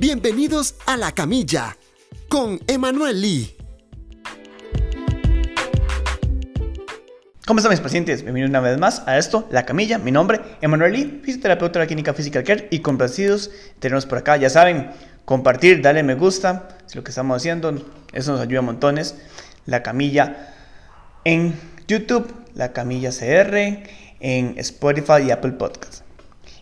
Bienvenidos 0.00 0.76
a 0.86 0.96
La 0.96 1.12
Camilla 1.12 1.76
con 2.30 2.58
Emanuel 2.66 3.20
Lee. 3.20 3.54
¿Cómo 7.46 7.58
están 7.58 7.70
mis 7.70 7.80
pacientes? 7.80 8.22
Bienvenidos 8.22 8.48
una 8.48 8.60
vez 8.60 8.78
más 8.78 9.02
a 9.06 9.18
esto, 9.18 9.46
La 9.50 9.66
Camilla. 9.66 9.98
Mi 9.98 10.10
nombre, 10.10 10.40
Emanuel 10.62 10.94
Lee, 10.94 11.20
fisioterapeuta 11.22 11.78
de 11.78 11.84
la 11.84 11.86
Clínica 11.86 12.14
Physical 12.14 12.44
Care 12.44 12.68
y 12.70 12.78
complacidos 12.78 13.50
tenernos 13.78 14.06
por 14.06 14.16
acá. 14.16 14.38
Ya 14.38 14.48
saben, 14.48 14.90
compartir, 15.26 15.82
darle 15.82 16.02
me 16.02 16.14
gusta, 16.14 16.78
es 16.86 16.96
lo 16.96 17.04
que 17.04 17.10
estamos 17.10 17.36
haciendo, 17.36 17.70
eso 18.14 18.32
nos 18.32 18.40
ayuda 18.40 18.60
a 18.60 18.62
montones. 18.62 19.16
La 19.66 19.82
Camilla 19.82 20.54
en 21.24 21.52
YouTube, 21.86 22.26
La 22.54 22.72
Camilla 22.72 23.10
CR, 23.10 23.54
en 24.20 24.54
Spotify 24.56 25.24
y 25.26 25.30
Apple 25.30 25.52
Podcasts. 25.52 26.04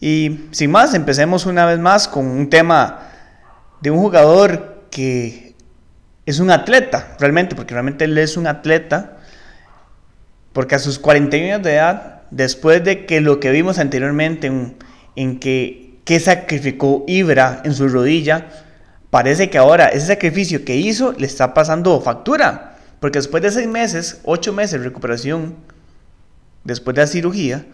Y 0.00 0.48
sin 0.50 0.70
más, 0.70 0.92
empecemos 0.92 1.46
una 1.46 1.64
vez 1.64 1.78
más 1.78 2.08
con 2.08 2.26
un 2.26 2.50
tema 2.50 3.08
de 3.82 3.90
un 3.90 3.98
jugador 3.98 4.84
que 4.90 5.54
es 6.24 6.38
un 6.38 6.50
atleta, 6.50 7.16
realmente, 7.18 7.56
porque 7.56 7.74
realmente 7.74 8.04
él 8.04 8.16
es 8.16 8.36
un 8.36 8.46
atleta, 8.46 9.18
porque 10.52 10.76
a 10.76 10.78
sus 10.78 10.98
41 10.98 11.46
años 11.46 11.62
de 11.64 11.74
edad, 11.74 12.22
después 12.30 12.84
de 12.84 13.06
que 13.06 13.20
lo 13.20 13.40
que 13.40 13.50
vimos 13.50 13.78
anteriormente 13.78 14.52
en, 15.16 15.40
que, 15.40 15.98
que 16.04 16.20
sacrificó 16.20 17.04
Ibra 17.08 17.60
en 17.64 17.74
su 17.74 17.88
rodilla, 17.88 18.46
parece 19.10 19.50
que 19.50 19.58
ahora 19.58 19.88
ese 19.88 20.06
sacrificio 20.06 20.64
que 20.64 20.76
hizo 20.76 21.12
le 21.12 21.26
está 21.26 21.52
pasando 21.52 22.00
factura, 22.00 22.76
porque 23.00 23.18
después 23.18 23.42
de 23.42 23.50
seis 23.50 23.66
meses, 23.66 24.20
ocho 24.22 24.52
meses 24.52 24.80
de 24.80 24.86
recuperación, 24.86 25.56
después 26.62 26.94
de 26.94 27.02
la 27.02 27.08
cirugía, 27.08 27.66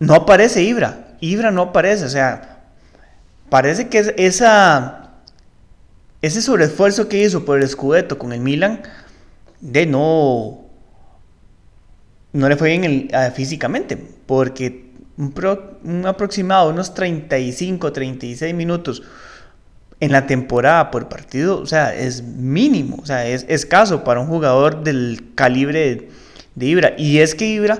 no 0.00 0.14
aparece 0.14 0.64
Ibra, 0.64 1.16
Ibra 1.20 1.52
no 1.52 1.62
aparece, 1.62 2.06
o 2.06 2.08
sea, 2.08 2.55
Parece 3.48 3.88
que 3.88 4.14
esa, 4.16 5.10
ese 6.22 6.42
sobreesfuerzo 6.42 7.08
que 7.08 7.22
hizo 7.22 7.44
por 7.44 7.60
el 7.60 7.68
Scudetto 7.68 8.18
con 8.18 8.32
el 8.32 8.40
Milan, 8.40 8.82
de 9.60 9.86
no, 9.86 10.64
no 12.32 12.48
le 12.48 12.56
fue 12.56 12.76
bien 12.76 13.08
físicamente, 13.34 13.96
porque 13.96 14.90
un, 15.16 15.32
un 15.84 16.06
aproximado, 16.06 16.70
unos 16.70 16.94
35, 16.94 17.92
36 17.92 18.54
minutos 18.54 19.02
en 20.00 20.12
la 20.12 20.26
temporada 20.26 20.90
por 20.90 21.08
partido, 21.08 21.58
o 21.58 21.66
sea, 21.66 21.94
es 21.94 22.22
mínimo, 22.22 22.98
o 23.00 23.06
sea, 23.06 23.26
es 23.26 23.46
escaso 23.48 24.04
para 24.04 24.20
un 24.20 24.26
jugador 24.26 24.82
del 24.82 25.32
calibre 25.34 26.08
de 26.54 26.66
Ibra. 26.66 26.94
Y 26.98 27.18
es 27.18 27.34
que 27.34 27.46
Ibra 27.46 27.78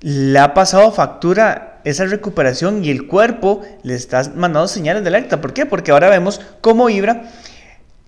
le 0.00 0.38
ha 0.38 0.54
pasado 0.54 0.92
factura 0.92 1.73
esa 1.84 2.06
recuperación 2.06 2.84
y 2.84 2.90
el 2.90 3.06
cuerpo 3.06 3.62
le 3.82 3.94
está 3.94 4.22
mandando 4.34 4.68
señales 4.68 5.02
de 5.02 5.08
alerta. 5.08 5.40
¿Por 5.40 5.52
qué? 5.52 5.66
Porque 5.66 5.90
ahora 5.90 6.08
vemos 6.08 6.40
cómo 6.60 6.88
Ibra 6.88 7.30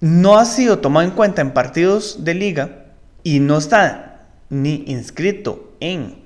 no 0.00 0.38
ha 0.38 0.44
sido 0.44 0.78
tomado 0.78 1.06
en 1.06 1.12
cuenta 1.12 1.42
en 1.42 1.52
partidos 1.52 2.24
de 2.24 2.34
liga 2.34 2.84
y 3.22 3.40
no 3.40 3.58
está 3.58 4.26
ni 4.50 4.84
inscrito 4.86 5.74
en 5.80 6.16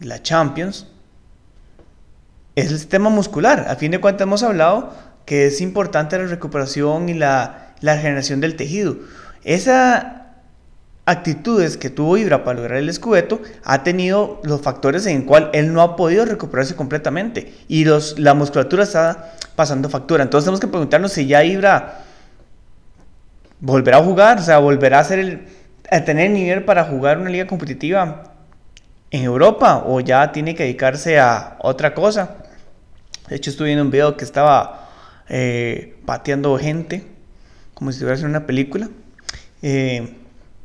la 0.00 0.22
Champions. 0.22 0.88
Es 2.54 2.70
el 2.70 2.78
sistema 2.78 3.10
muscular. 3.10 3.66
A 3.68 3.76
fin 3.76 3.90
de 3.90 4.00
cuentas 4.00 4.26
hemos 4.26 4.42
hablado 4.42 4.92
que 5.26 5.46
es 5.46 5.60
importante 5.60 6.18
la 6.18 6.26
recuperación 6.26 7.08
y 7.08 7.14
la, 7.14 7.74
la 7.80 7.98
generación 7.98 8.40
del 8.40 8.56
tejido. 8.56 8.96
Esa 9.44 10.21
actitudes 11.04 11.76
que 11.76 11.90
tuvo 11.90 12.16
Ibra 12.16 12.44
para 12.44 12.58
lograr 12.58 12.78
el 12.78 12.88
escudeto 12.88 13.40
ha 13.64 13.82
tenido 13.82 14.40
los 14.44 14.60
factores 14.60 15.04
en 15.06 15.22
el 15.22 15.24
cual 15.24 15.50
él 15.52 15.72
no 15.72 15.82
ha 15.82 15.96
podido 15.96 16.24
recuperarse 16.24 16.76
completamente 16.76 17.52
y 17.68 17.84
los, 17.84 18.18
la 18.18 18.34
musculatura 18.34 18.84
está 18.84 19.34
pasando 19.56 19.88
factura. 19.88 20.22
Entonces 20.22 20.44
tenemos 20.44 20.60
que 20.60 20.68
preguntarnos 20.68 21.12
si 21.12 21.26
ya 21.26 21.42
Ibra 21.42 22.04
volverá 23.60 23.98
a 23.98 24.04
jugar, 24.04 24.38
o 24.38 24.42
sea, 24.42 24.58
volverá 24.58 25.00
a, 25.00 25.04
ser 25.04 25.18
el, 25.18 25.48
a 25.90 26.04
tener 26.04 26.30
nivel 26.30 26.64
para 26.64 26.84
jugar 26.84 27.18
una 27.18 27.30
liga 27.30 27.46
competitiva 27.46 28.34
en 29.10 29.24
Europa 29.24 29.84
o 29.86 30.00
ya 30.00 30.30
tiene 30.32 30.54
que 30.54 30.62
dedicarse 30.62 31.18
a 31.18 31.56
otra 31.60 31.94
cosa. 31.94 32.36
De 33.28 33.36
hecho, 33.36 33.50
estuve 33.50 33.68
viendo 33.68 33.84
un 33.84 33.90
video 33.90 34.16
que 34.16 34.24
estaba 34.24 34.88
eh, 35.28 35.96
pateando 36.06 36.56
gente 36.58 37.06
como 37.74 37.90
si 37.90 37.96
estuviera 37.96 38.14
haciendo 38.14 38.38
una 38.38 38.46
película. 38.46 38.88
Eh, 39.62 40.21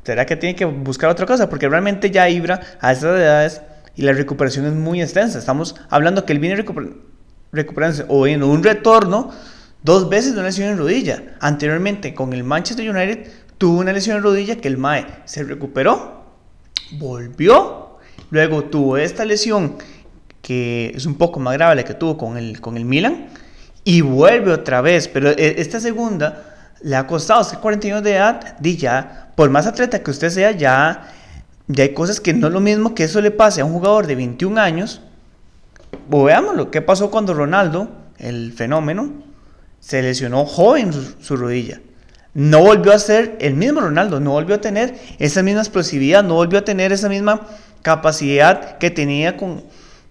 ¿Será 0.08 0.24
que 0.24 0.36
tiene 0.36 0.56
que 0.56 0.64
buscar 0.64 1.10
otra 1.10 1.26
cosa? 1.26 1.50
Porque 1.50 1.68
realmente 1.68 2.10
ya 2.10 2.30
Ibra 2.30 2.62
a 2.80 2.92
estas 2.92 3.18
edades 3.18 3.60
y 3.94 4.00
la 4.00 4.14
recuperación 4.14 4.64
es 4.64 4.72
muy 4.72 5.02
extensa. 5.02 5.38
Estamos 5.38 5.74
hablando 5.90 6.24
que 6.24 6.32
él 6.32 6.38
viene 6.38 6.64
recuperándose 7.52 8.06
o 8.08 8.26
en 8.26 8.42
un 8.42 8.64
retorno 8.64 9.30
dos 9.82 10.08
veces 10.08 10.32
de 10.32 10.38
una 10.38 10.48
lesión 10.48 10.70
en 10.70 10.78
rodilla. 10.78 11.36
Anteriormente 11.40 12.14
con 12.14 12.32
el 12.32 12.42
Manchester 12.42 12.88
United 12.88 13.30
tuvo 13.58 13.80
una 13.80 13.92
lesión 13.92 14.16
en 14.16 14.22
rodilla 14.22 14.56
que 14.56 14.68
el 14.68 14.78
MAE 14.78 15.04
se 15.26 15.44
recuperó, 15.44 16.24
volvió, 16.92 17.98
luego 18.30 18.64
tuvo 18.64 18.96
esta 18.96 19.26
lesión 19.26 19.76
que 20.40 20.90
es 20.96 21.04
un 21.04 21.16
poco 21.16 21.38
más 21.38 21.52
grave 21.52 21.74
la 21.74 21.84
que 21.84 21.92
tuvo 21.92 22.16
con 22.16 22.38
el, 22.38 22.62
con 22.62 22.78
el 22.78 22.86
Milan 22.86 23.26
y 23.84 24.00
vuelve 24.00 24.52
otra 24.52 24.80
vez. 24.80 25.06
Pero 25.06 25.28
e, 25.32 25.60
esta 25.60 25.80
segunda 25.80 26.57
le 26.80 26.96
ha 26.96 27.06
costado, 27.06 27.40
es 27.40 27.48
41 27.48 28.02
de 28.02 28.14
edad, 28.14 28.56
di 28.60 28.76
ya, 28.76 29.30
por 29.34 29.50
más 29.50 29.66
atleta 29.66 30.02
que 30.02 30.10
usted 30.10 30.30
sea, 30.30 30.52
ya, 30.52 31.08
ya 31.66 31.82
hay 31.82 31.94
cosas 31.94 32.20
que 32.20 32.32
no 32.34 32.48
es 32.48 32.52
lo 32.52 32.60
mismo 32.60 32.94
que 32.94 33.04
eso 33.04 33.20
le 33.20 33.30
pase 33.30 33.60
a 33.60 33.64
un 33.64 33.72
jugador 33.72 34.06
de 34.06 34.14
21 34.14 34.60
años. 34.60 35.02
O 36.10 36.24
veámoslo, 36.24 36.70
¿qué 36.70 36.82
pasó 36.82 37.10
cuando 37.10 37.34
Ronaldo, 37.34 37.88
el 38.18 38.52
fenómeno, 38.52 39.12
se 39.80 40.02
lesionó 40.02 40.44
joven 40.44 40.92
su, 40.92 41.36
rodilla? 41.36 41.80
No 42.34 42.62
volvió 42.62 42.92
a 42.92 42.98
ser 42.98 43.36
el 43.40 43.54
mismo 43.54 43.80
Ronaldo, 43.80 44.20
no 44.20 44.32
volvió 44.32 44.56
a 44.56 44.60
tener 44.60 44.98
esa 45.18 45.42
misma 45.42 45.60
explosividad, 45.60 46.22
no 46.22 46.34
volvió 46.34 46.58
a 46.58 46.64
tener 46.64 46.92
esa 46.92 47.08
misma 47.08 47.46
capacidad 47.82 48.78
que 48.78 48.90
tenía 48.90 49.36
con, 49.36 49.64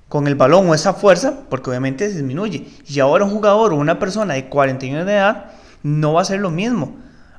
con 0.10 0.28
el 0.28 0.36
balón 0.36 0.68
o 0.70 0.76
esa 0.76 0.94
fuerza, 0.94 1.42
porque 1.50 1.70
obviamente 1.70 2.08
disminuye. 2.08 2.68
Y 2.88 3.00
ahora 3.00 3.26
un 3.26 3.32
jugador 3.32 3.74
o 3.74 3.78
una 3.78 4.00
persona 4.00 4.34
de 4.34 4.50
41 4.50 5.06
de 5.06 5.14
edad 5.14 5.57
no 5.84 6.14
va 6.14 6.22
a 6.22 6.26
ser 6.26 6.40
lo 6.40 6.50
mismo. 6.50 6.96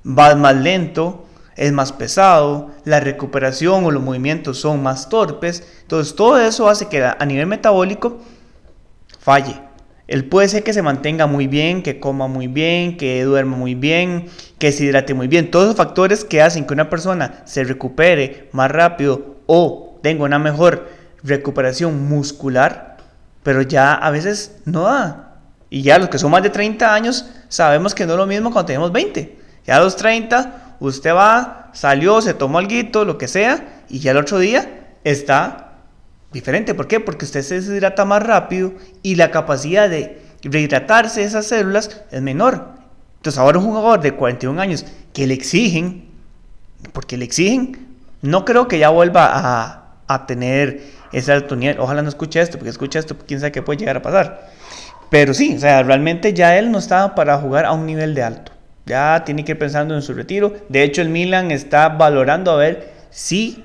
Va 0.07 0.35
más 0.35 0.57
lento, 0.57 1.27
es 1.57 1.73
más 1.73 1.93
pesado, 1.93 2.71
la 2.85 3.01
recuperación 3.01 3.85
o 3.85 3.91
los 3.91 4.03
movimientos 4.03 4.59
son 4.59 4.83
más 4.83 5.09
torpes. 5.09 5.67
Entonces 5.83 6.15
todo 6.15 6.39
eso 6.39 6.69
hace 6.69 6.89
que 6.89 7.05
a 7.05 7.25
nivel 7.27 7.47
metabólico 7.47 8.19
falle. 9.19 9.69
Él 10.09 10.25
puede 10.25 10.49
ser 10.49 10.63
que 10.65 10.73
se 10.73 10.81
mantenga 10.81 11.27
muy 11.27 11.47
bien, 11.47 11.83
que 11.83 12.01
coma 12.01 12.29
muy 12.29 12.47
bien, 12.47 12.97
que 12.97 13.23
duerma 13.25 13.59
muy 13.59 13.75
bien, 13.75 14.27
que 14.59 14.73
se 14.73 14.85
hidrate 14.85 15.13
muy 15.13 15.29
bien. 15.29 15.51
Todos 15.51 15.67
los 15.67 15.77
factores 15.77 16.25
que 16.25 16.41
hacen 16.41 16.67
que 16.67 16.73
una 16.73 16.89
persona 16.89 17.43
se 17.45 17.63
recupere 17.63 18.49
más 18.53 18.71
rápido 18.71 19.37
o 19.45 19.99
tenga 20.03 20.25
una 20.25 20.39
mejor 20.39 20.89
recuperación 21.23 22.09
muscular, 22.09 22.97
pero 23.43 23.61
ya 23.61 23.93
a 23.93 24.11
veces 24.11 24.57
no 24.65 24.85
da. 24.85 25.41
Y 25.69 25.83
ya 25.83 25.99
los 25.99 26.09
que 26.09 26.19
son 26.19 26.31
más 26.31 26.43
de 26.43 26.51
30 26.51 26.95
años 26.95 27.27
sabemos 27.49 27.95
que 27.95 28.07
no 28.07 28.13
es 28.13 28.19
lo 28.19 28.27
mismo 28.27 28.51
cuando 28.51 28.67
tenemos 28.67 28.93
20. 28.93 29.39
Ya 29.67 29.77
a 29.77 29.81
los 29.81 29.97
30 29.97 30.77
usted 30.81 31.15
va, 31.15 31.71
salió, 31.73 32.21
se 32.21 32.35
tomó 32.35 32.59
algo, 32.59 33.05
lo 33.05 33.19
que 33.19 33.29
sea, 33.29 33.83
y 33.89 33.99
ya 34.01 34.13
el 34.13 34.17
otro 34.17 34.39
día 34.39 34.97
está 35.05 35.73
diferente. 36.33 36.75
¿Por 36.75 36.87
qué? 36.89 37.01
Porque 37.01 37.25
usted 37.25 37.43
se 37.43 37.57
deshidrata 37.57 38.05
más 38.05 38.23
rápido 38.23 38.73
y 39.03 39.17
la 39.17 39.31
capacidad 39.31 39.89
de 39.89 40.23
rehidratarse 40.43 41.25
esas 41.25 41.47
células 41.47 42.03
es 42.11 42.23
menor. 42.23 42.69
Entonces 43.17 43.39
ahora 43.39 43.59
un 43.59 43.65
jugador 43.65 44.01
de 44.01 44.15
41 44.15 44.61
años 44.61 44.87
que 45.13 45.27
le 45.27 45.35
exigen, 45.35 46.09
porque 46.93 47.17
le 47.17 47.25
exigen, 47.25 47.89
no 48.23 48.45
creo 48.45 48.69
que 48.69 48.79
ya 48.79 48.91
vuelva 48.91 49.27
a, 49.33 49.95
a 50.07 50.27
tener 50.27 50.83
ese 51.13 51.33
alto 51.33 51.57
nivel. 51.57 51.81
Ojalá 51.81 52.03
no 52.03 52.09
escuche 52.09 52.41
esto, 52.41 52.59
porque 52.59 52.71
escucha 52.71 52.99
esto, 52.99 53.17
quién 53.27 53.41
sabe 53.41 53.53
qué 53.53 53.63
puede 53.63 53.81
llegar 53.81 53.97
a 53.97 54.03
pasar. 54.03 54.51
Pero 55.11 55.35
sí, 55.35 55.55
o 55.57 55.59
sea, 55.59 55.83
realmente 55.83 56.35
ya 56.35 56.59
él 56.59 56.71
no 56.71 56.79
estaba 56.79 57.15
para 57.15 57.39
jugar 57.39 57.65
a 57.65 57.73
un 57.73 57.87
nivel 57.87 58.15
de 58.15 58.23
alto. 58.23 58.53
Ya 58.87 59.23
tiene 59.25 59.45
que 59.45 59.53
ir 59.53 59.59
pensando 59.59 59.95
en 59.95 60.03
su 60.03 60.15
retiro. 60.15 60.55
De 60.69 60.83
hecho, 60.83 61.03
el 61.03 61.09
Milan 61.09 61.51
está 61.51 61.89
valorando 61.89 62.51
a 62.51 62.57
ver 62.57 62.93
si 63.11 63.65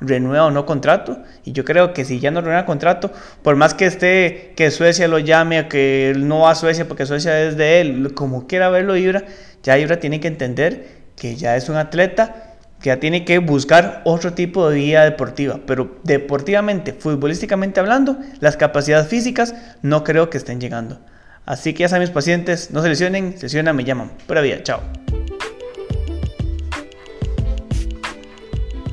renueva 0.00 0.46
o 0.46 0.50
no 0.50 0.66
contrato. 0.66 1.18
Y 1.44 1.52
yo 1.52 1.64
creo 1.64 1.92
que 1.92 2.04
si 2.04 2.20
ya 2.20 2.30
no 2.30 2.40
renueva 2.40 2.66
contrato, 2.66 3.10
por 3.42 3.56
más 3.56 3.74
que 3.74 3.86
esté, 3.86 4.52
que 4.56 4.70
Suecia 4.70 5.08
lo 5.08 5.18
llame, 5.18 5.68
que 5.68 6.14
no 6.16 6.40
va 6.40 6.52
a 6.52 6.54
Suecia 6.54 6.88
porque 6.88 7.06
Suecia 7.06 7.42
es 7.42 7.56
de 7.56 7.80
él, 7.80 8.14
como 8.14 8.46
quiera 8.46 8.70
verlo 8.70 8.96
Ibra, 8.96 9.24
ya 9.62 9.78
Ibra 9.78 10.00
tiene 10.00 10.20
que 10.20 10.28
entender 10.28 11.00
que 11.16 11.36
ya 11.36 11.56
es 11.56 11.68
un 11.68 11.76
atleta 11.76 12.49
que 12.80 12.88
ya 12.88 12.98
tiene 12.98 13.24
que 13.24 13.38
buscar 13.38 14.02
otro 14.04 14.32
tipo 14.32 14.68
de 14.68 14.76
vida 14.76 15.04
deportiva. 15.04 15.60
Pero 15.66 15.98
deportivamente, 16.02 16.92
futbolísticamente 16.92 17.80
hablando, 17.80 18.18
las 18.40 18.56
capacidades 18.56 19.08
físicas 19.08 19.54
no 19.82 20.02
creo 20.02 20.30
que 20.30 20.38
estén 20.38 20.60
llegando. 20.60 20.98
Así 21.44 21.74
que 21.74 21.80
ya 21.80 21.88
saben 21.88 22.02
mis 22.02 22.10
pacientes, 22.10 22.70
no 22.70 22.82
se 22.82 22.88
lesionen, 22.88 23.36
se 23.36 23.44
lesionan, 23.44 23.76
me 23.76 23.84
llaman. 23.84 24.12
Pura 24.26 24.40
vida, 24.40 24.62
chao. 24.62 24.80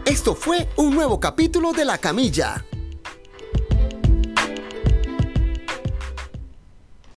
Esto 0.06 0.36
fue 0.36 0.68
un 0.78 0.96
nuevo 0.96 1.20
capítulo 1.20 1.74
de 1.74 1.86
La 1.86 1.98
Camilla 1.98 2.66